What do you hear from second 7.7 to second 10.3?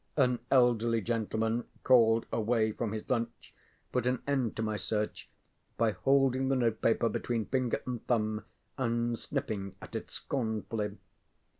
and thumb and sniffing at it